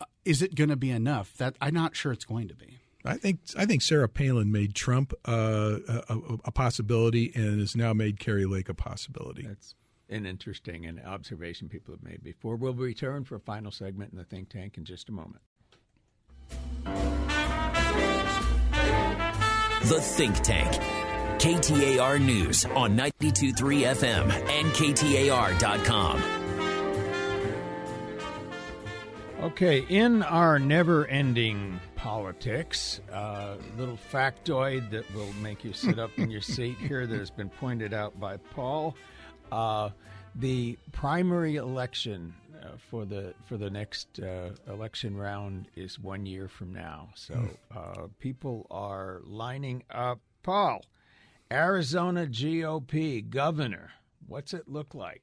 [0.00, 1.36] Uh, is it going to be enough?
[1.36, 2.78] That I'm not sure it's going to be.
[3.06, 7.92] I think I think Sarah Palin made Trump uh, a, a, possibility and has now
[7.92, 9.42] made Kari Lake a possibility.
[9.42, 9.74] That's
[10.08, 12.56] an interesting and observation people have made before.
[12.56, 15.42] We'll return for a final segment in the think tank in just a moment.
[19.84, 20.72] The Think Tank
[21.38, 23.54] KTAR News on 92.3
[23.94, 26.22] FM and KTAR.com.
[29.42, 35.98] Okay, in our never ending politics, a uh, little factoid that will make you sit
[35.98, 38.94] up in your seat here that has been pointed out by Paul.
[39.50, 39.90] Uh,
[40.36, 46.46] the primary election uh, for the for the next uh, election round is one year
[46.46, 47.08] from now.
[47.16, 47.76] So hmm.
[47.76, 50.20] uh, people are lining up.
[50.44, 50.84] Paul,
[51.50, 53.90] Arizona GOP governor.
[54.28, 55.22] What's it look like?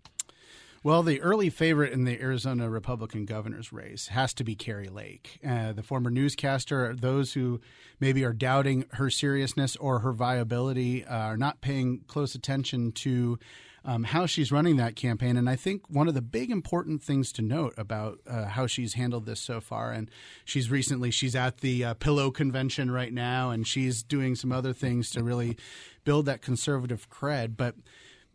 [0.86, 5.40] Well, the early favorite in the Arizona Republican governor's race has to be Kari Lake,
[5.48, 6.94] uh, the former newscaster.
[6.94, 7.62] Those who
[8.02, 13.40] maybe are doubting her seriousness or her viability uh, are not paying close attention to
[13.86, 15.38] um, how she's running that campaign.
[15.38, 18.96] And I think one of the big important things to note about uh, how she's
[18.96, 20.12] handled this so far, and
[20.44, 24.74] she's recently she's at the uh, Pillow Convention right now, and she's doing some other
[24.74, 25.56] things to really
[26.04, 27.76] build that conservative cred, but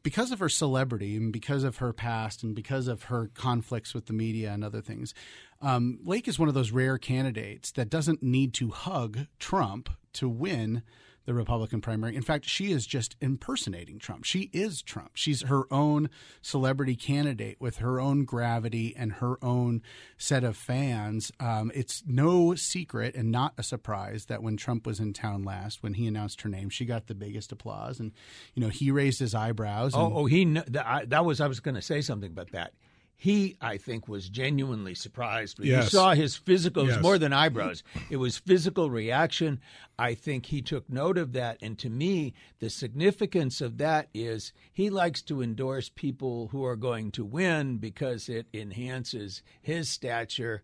[0.02, 4.06] because of her celebrity and because of her past and because of her conflicts with
[4.06, 5.14] the media and other things,
[5.60, 10.28] um, Lake is one of those rare candidates that doesn't need to hug Trump to
[10.28, 10.82] win
[11.28, 12.16] the Republican primary.
[12.16, 14.24] In fact, she is just impersonating Trump.
[14.24, 15.10] She is Trump.
[15.12, 16.08] She's her own
[16.40, 19.82] celebrity candidate with her own gravity and her own
[20.16, 21.30] set of fans.
[21.38, 25.82] Um, it's no secret and not a surprise that when Trump was in town last,
[25.82, 28.12] when he announced her name, she got the biggest applause, and
[28.54, 29.92] you know he raised his eyebrows.
[29.92, 32.72] And, oh, oh, he that, that was I was going to say something about that
[33.20, 35.58] he, I think, was genuinely surprised.
[35.58, 35.84] When yes.
[35.84, 37.02] You saw his physical, yes.
[37.02, 37.82] more than eyebrows.
[38.10, 39.58] It was physical reaction.
[39.98, 41.58] I think he took note of that.
[41.60, 46.76] And to me, the significance of that is he likes to endorse people who are
[46.76, 50.62] going to win because it enhances his stature.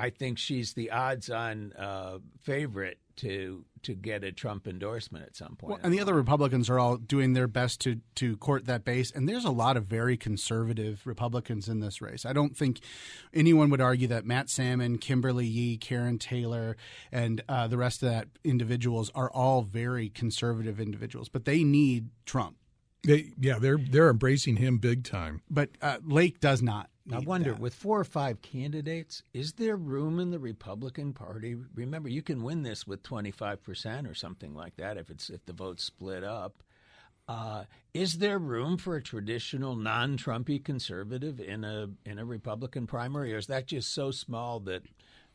[0.00, 5.36] I think she's the odds on uh, favorite to to get a Trump endorsement at
[5.36, 5.72] some point.
[5.72, 9.10] Well, and the other Republicans are all doing their best to to court that base.
[9.10, 12.24] And there's a lot of very conservative Republicans in this race.
[12.24, 12.80] I don't think
[13.34, 16.76] anyone would argue that Matt Salmon, Kimberly Yee, Karrin Taylor,
[17.12, 21.28] and uh, the rest of that individuals are all very conservative individuals.
[21.28, 22.56] But they need Trump.
[23.02, 25.42] They, yeah, they're they're embracing him big time.
[25.50, 26.89] But uh, Lake does not.
[27.12, 27.60] I wonder, that.
[27.60, 31.56] with four or five candidates, is there room in the Republican Party?
[31.74, 35.30] Remember, you can win this with twenty five percent or something like that if it's
[35.30, 36.62] if the votes split up.
[37.28, 43.32] Uh, is there room for a traditional non-Trumpy conservative in a in a Republican primary,
[43.32, 44.82] or is that just so small that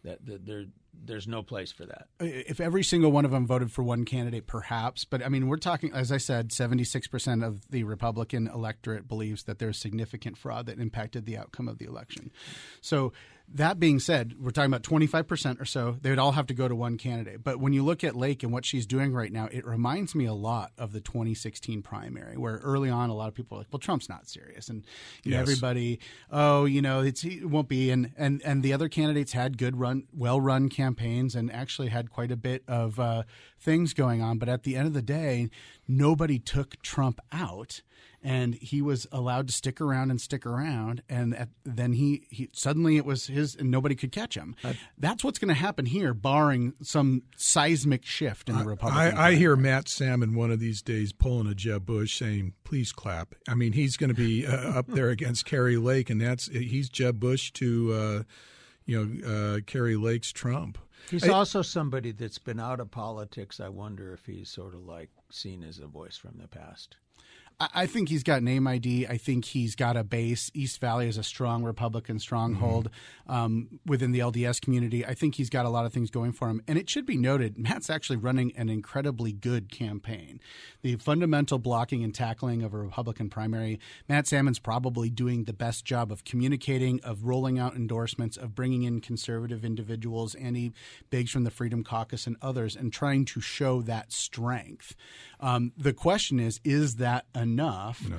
[0.05, 0.65] that, there
[1.03, 2.07] there's no place for that.
[2.19, 5.05] If every single one of them voted for one candidate, perhaps.
[5.05, 9.59] But I mean, we're talking, as I said, 76% of the Republican electorate believes that
[9.59, 12.31] there's significant fraud that impacted the outcome of the election.
[12.81, 13.13] So
[13.53, 15.97] that being said, we're talking about 25% or so.
[16.01, 17.43] They would all have to go to one candidate.
[17.43, 20.25] But when you look at Lake and what she's doing right now, it reminds me
[20.25, 23.67] a lot of the 2016 primary, where early on, a lot of people are like,
[23.71, 24.67] well, Trump's not serious.
[24.67, 24.83] And
[25.23, 25.99] you know, everybody,
[26.31, 27.91] oh, you know, it's, it won't be.
[27.91, 32.09] And, and, and the other candidates had good run, well run campaigns and actually had
[32.09, 33.23] quite a bit of uh,
[33.59, 34.37] things going on.
[34.37, 35.49] But at the end of the day,
[35.87, 37.81] nobody took Trump out
[38.25, 42.49] and he was allowed to stick around and stick around and at, then he, he
[42.51, 45.85] suddenly it was his and nobody could catch him uh, that's what's going to happen
[45.85, 50.59] here barring some seismic shift in the republican I, I, hear matt salmon one of
[50.59, 54.45] these days pulling a jeb bush saying please clap i mean he's going to be
[54.45, 58.23] uh, up there against Kari lake and that's he's jeb bush to uh,
[58.85, 63.59] you know uh, Kari lake's trump He's I, also somebody that's been out of politics.
[63.59, 66.97] I wonder if he's sort of like seen as a voice from the past.
[67.59, 69.07] I think he's got name ID.
[69.07, 70.51] I think he's got a base.
[70.53, 72.91] East Valley is a strong Republican stronghold
[73.29, 73.31] mm-hmm.
[73.31, 75.05] um, within the LDS community.
[75.05, 76.61] I think he's got a lot of things going for him.
[76.67, 80.41] And it should be noted, Matt's actually running an incredibly good campaign.
[80.81, 85.85] The fundamental blocking and tackling of a Republican primary, Matt Salmon's probably doing the best
[85.85, 90.73] job of communicating, of rolling out endorsements, of bringing in conservative individuals, Andy
[91.09, 94.93] Biggs from the Freedom Caucus and others, and trying to show that strength.
[95.39, 98.01] Um, the question is, is that enough?
[98.09, 98.17] No.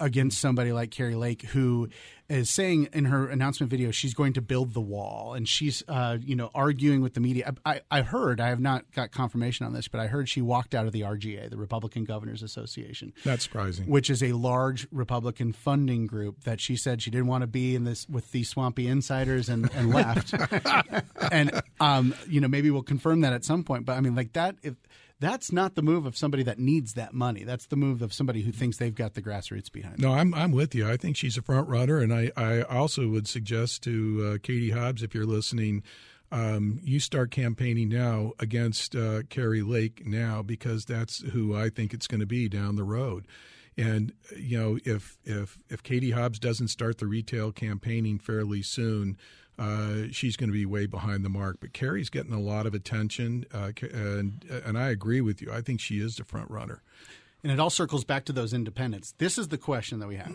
[0.00, 1.90] Against somebody like Kari Lake, who
[2.28, 6.18] is saying in her announcement video she's going to build the wall, and she's uh,
[6.20, 7.54] you know arguing with the media.
[7.64, 10.74] I, I, heard I have not got confirmation on this, but I heard she walked
[10.74, 13.12] out of the RGA, the Republican Governors Association.
[13.24, 13.86] That's surprising.
[13.86, 17.76] Which is a large Republican funding group that she said she didn't want to be
[17.76, 20.34] in this with these swampy insiders and, and left.
[21.30, 23.84] and um, you know maybe we'll confirm that at some point.
[23.84, 24.74] But I mean like that if
[25.20, 27.44] that's not the move of somebody that needs that money.
[27.44, 29.98] That's the move of somebody who thinks they've got the grassroots behind.
[29.98, 30.88] No, I'm I'm with you.
[30.88, 34.70] I think she's a front runner, and I I also would suggest to uh, Katie
[34.70, 35.82] Hobbs if you're listening.
[36.32, 41.94] um, you start campaigning now against uh, Kari Lake now because that's who I think
[41.94, 43.26] it's going to be down the road.
[43.78, 49.16] And you know, if if if Katie Hobbs doesn't start the retail campaigning fairly soon,
[49.58, 51.58] uh, she's going to be way behind the mark.
[51.60, 55.52] But Kari's getting a lot of attention, uh, and and I agree with you.
[55.52, 56.82] I think she is the front runner.
[57.42, 59.14] And it all circles back to those independents.
[59.18, 60.34] This is the question that we have.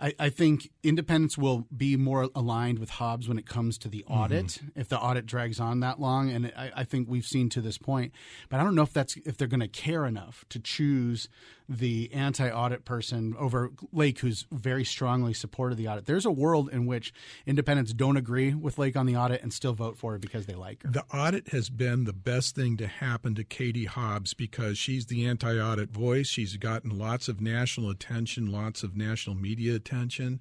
[0.00, 4.02] I, I, think independents will be more aligned with Hobbs when it comes to the
[4.06, 4.80] audit, mm-hmm.
[4.80, 6.30] if the audit drags on that long.
[6.30, 8.12] And I, I, think we've seen to this point,
[8.48, 11.28] but I don't know if that's if they're going to care enough to choose
[11.70, 16.04] the anti-audit person over Lake, who's very strongly supported the audit.
[16.04, 17.14] There's a world in which
[17.46, 20.54] independents don't agree with Lake on the audit and still vote for her because they
[20.54, 20.90] like her.
[20.90, 25.24] The audit has been the best thing to happen to Katie Hobbs because she's the
[25.24, 26.26] anti-audit voice.
[26.26, 30.40] She's gotten lots of national attention, lots of national media attention.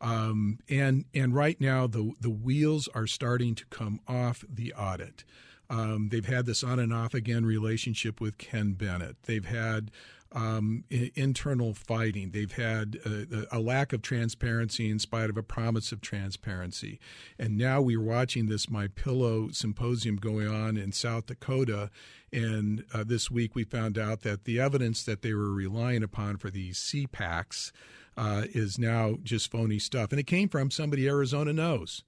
[0.00, 5.22] Um, and and right now the the wheels are starting to come off the audit.
[5.70, 9.16] Um, they've had this on and off again relationship with Ken Bennett.
[9.22, 9.90] They've had
[10.34, 12.30] um, internal fighting.
[12.30, 16.98] They've had a, a, lack of transparency in spite of a promise of transparency.
[17.38, 21.90] And now we're watching this My Pillow symposium going on in South Dakota.
[22.32, 26.38] And uh, this week we found out that the evidence that they were relying upon
[26.38, 27.72] for these PCAPs
[28.16, 30.10] uh, is now just phony stuff.
[30.10, 32.04] And it came from somebody Arizona knows.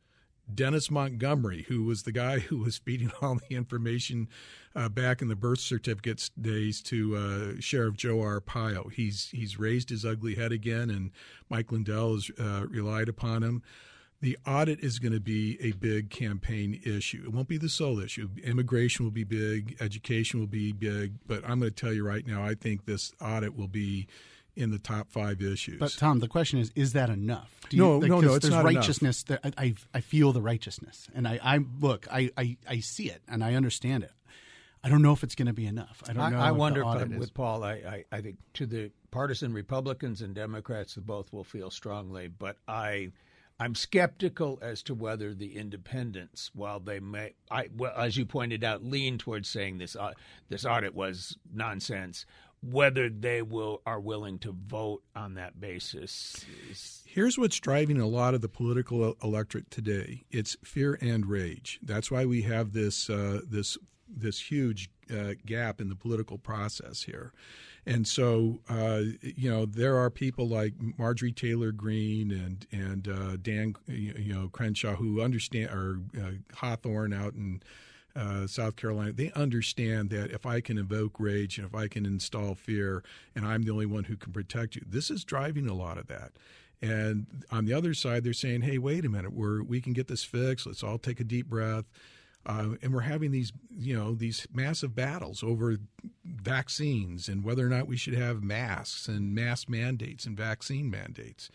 [0.53, 4.29] Dennis Montgomery, who was the guy who was feeding all the information
[4.77, 8.93] uh, back in the birth certificates days to uh, Sheriff Joe Arpaio.
[8.93, 11.11] He's he's raised his ugly head again, and
[11.49, 13.63] Mike Lindell has uh, relied upon him.
[14.21, 17.23] The audit is going to be a big campaign issue.
[17.27, 18.31] It won't be the sole issue.
[18.43, 22.27] Immigration will be big, education will be big, but I'm going to tell you right
[22.27, 24.07] now, I think this audit will be
[24.57, 25.79] in the top five issues.
[25.79, 27.61] But Tom, the question is: Is that enough?
[27.71, 28.35] Do no, like, no, no.
[28.35, 29.23] It's there's not righteousness.
[29.25, 33.11] That I, I, I feel the righteousness, and I, I look, I, I, I see
[33.11, 34.13] it, and I understand it.
[34.83, 36.03] I don't know if it's going to be enough.
[36.07, 36.39] I don't know.
[36.39, 36.85] I, wonder
[37.17, 37.65] with Paul.
[37.65, 42.57] I, I, I think to the partisan Republicans and Democrats, both will feel strongly, but
[42.69, 43.13] I.
[43.61, 48.65] I'm skeptical as to whether the independents, while they may, I, well, as you pointed
[48.65, 50.11] out, lean towards saying this uh,
[50.49, 52.27] this audit was nonsense
[52.71, 56.45] whether they will are willing to vote on that basis.
[57.05, 61.79] Here's what's driving a lot of the political electorate today: it's fear and rage.
[61.83, 63.77] That's why we have this uh, this
[64.09, 67.33] this huge uh, gap in the political process here.
[67.87, 73.37] And so, uh, you know, there are people like Marjorie Taylor Greene and and uh,
[73.37, 77.63] Dan, you know, Crenshaw who understand, or uh, Cawthorn out in
[78.17, 82.07] uh, South Carolina, they understand that if I can evoke rage and if I can
[82.07, 83.03] install fear,
[83.35, 86.07] and I'm the only one who can protect you, this is driving a lot of
[86.09, 86.33] that.
[86.81, 90.09] And on the other side, they're saying, "Hey, wait a minute, we're we can get
[90.09, 90.67] this fixed.
[90.67, 91.87] Let's all take a deep breath."
[92.47, 95.79] Uh, and we're having these, you know, these massive battles over
[96.25, 101.51] vaccines and whether or not we should have masks and mask mandates and vaccine mandates.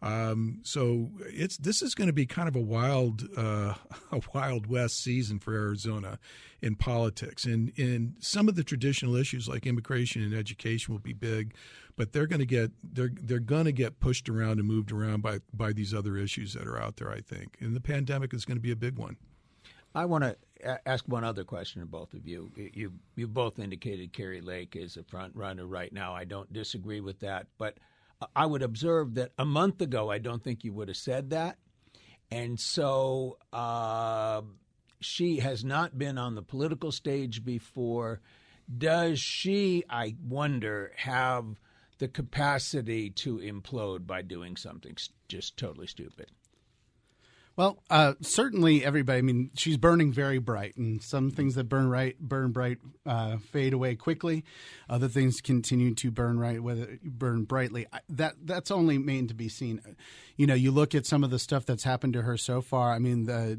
[0.00, 3.74] Um, so it's this is going to be kind of a wild, uh,
[4.12, 6.18] a wild west season for Arizona
[6.60, 11.12] in politics, and in some of the traditional issues like immigration and education will be
[11.12, 11.54] big,
[11.96, 15.22] but they're going to get they're they're going to get pushed around and moved around
[15.22, 17.10] by by these other issues that are out there.
[17.10, 19.16] I think, and the pandemic is going to be a big one.
[19.94, 20.36] I want to
[20.86, 22.52] ask one other question to both of you.
[22.56, 26.14] You you both indicated Kari Lake is a front runner right now.
[26.14, 27.78] I don't disagree with that, but
[28.34, 31.58] I would observe that a month ago, I don't think you would have said that.
[32.30, 34.42] And so uh,
[35.00, 38.20] she has not been on the political stage before.
[38.76, 41.60] Does she, I wonder, have
[41.98, 44.96] the capacity to implode by doing something
[45.28, 46.30] just totally stupid?
[47.58, 49.18] Well, uh, certainly everybody.
[49.18, 53.38] I mean, she's burning very bright, and some things that burn right, burn bright, uh,
[53.38, 54.44] fade away quickly.
[54.88, 57.88] Other things continue to burn right, whether burn brightly.
[58.10, 59.80] That that's only made to be seen.
[60.36, 62.92] You know, you look at some of the stuff that's happened to her so far.
[62.92, 63.58] I mean, the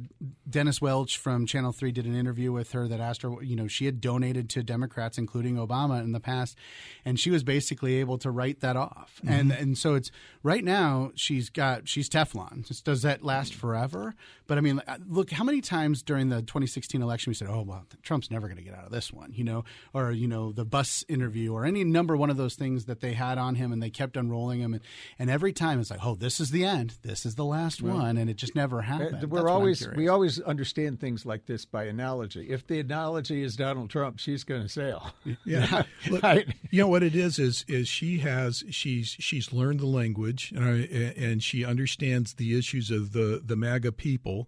[0.50, 3.44] Dennis Welch from Channel Three did an interview with her that asked her.
[3.44, 6.58] You know, she had donated to Democrats, including Obama, in the past,
[7.04, 9.20] and she was basically able to write that off.
[9.26, 9.34] Mm-hmm.
[9.34, 10.10] And and so it's
[10.42, 12.66] right now she's got she's Teflon.
[12.66, 13.89] Just does that last forever?
[13.90, 14.14] Ever.
[14.50, 17.62] But I mean, uh, look, how many times during the 2016 election we said, "Oh
[17.62, 20.52] well, Trump's never going to get out of this one," you know, or you know,
[20.52, 23.72] the bus interview, or any number one of those things that they had on him,
[23.72, 24.82] and they kept unrolling him, and,
[25.20, 27.94] and every time it's like, "Oh, this is the end, this is the last well,
[27.94, 29.30] one, and it just never happened.
[29.30, 32.50] We're That's always we always understand things like this by analogy.
[32.50, 35.12] If the analogy is Donald Trump, she's going to sail.
[35.46, 36.48] Yeah, Look, right.
[36.70, 40.60] You know what it is is is she has she's she's learned the language uh,
[40.60, 44.39] and she understands the issues of the the MAGA people,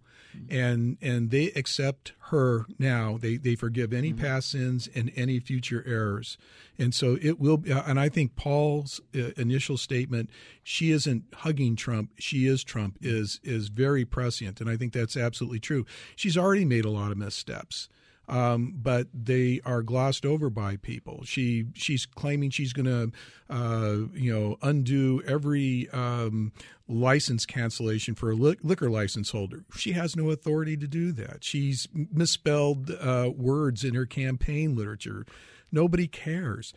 [0.49, 3.17] and and they accept her now.
[3.17, 4.21] They they forgive any mm-hmm.
[4.21, 6.38] past sins and any future errors,
[6.77, 7.57] and so it will.
[7.57, 10.29] Be, and I think Paul's uh, initial statement,
[10.63, 15.17] "She isn't hugging Trump, she is Trump," is is very prescient, and I think that's
[15.17, 15.86] absolutely true.
[16.15, 17.89] She's already made a lot of missteps
[18.28, 21.24] um, but they are glossed over by people.
[21.26, 23.11] She she's claiming she's going to,
[23.49, 26.53] uh, you know, undo every um,
[26.88, 29.65] license cancellation for a li- liquor license holder.
[29.76, 31.43] She has no authority to do that.
[31.43, 35.26] She's misspelled uh, words in her campaign literature.
[35.72, 36.74] Nobody cares.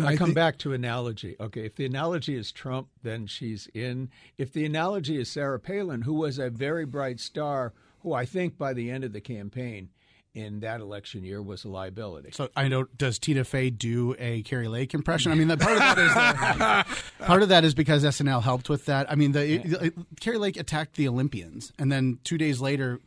[0.00, 1.36] I, I come back to analogy.
[1.38, 4.10] Okay, if the analogy is Trump, then she's in.
[4.38, 8.56] If the analogy is Sarah Palin, who was a very bright star, who I think
[8.56, 9.90] by the end of the campaign
[10.34, 12.30] in that election year was a liability.
[12.32, 12.84] So I know.
[12.96, 15.30] Does Tina Fey do a Kari Lake impression?
[15.30, 18.68] I mean, the, part of that is the, part of that is because SNL helped
[18.68, 19.10] with that.
[19.10, 19.88] I mean, the, yeah.
[20.20, 23.00] Kari Lake attacked the Olympians, and then two days later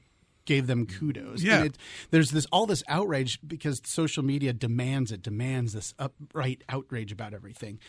[0.46, 1.42] gave them kudos.
[1.42, 1.64] Yeah.
[1.64, 1.78] It,
[2.12, 7.34] there's this all this outrage because social media demands it, demands this upright outrage about
[7.34, 7.80] everything.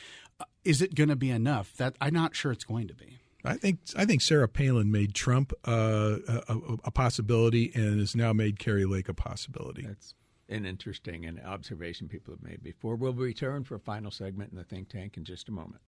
[0.41, 1.76] Uh, is it going to be enough?
[1.76, 3.18] That I'm not sure it's going to be.
[3.47, 8.33] I think I think Sarah Palin made Trump uh, a, a, possibility and has now
[8.33, 9.83] made Kari Lake a possibility.
[9.83, 10.15] That's
[10.49, 12.97] an interesting and observation people have made before.
[12.97, 15.83] We'll return for a final segment in the think tank in just a moment.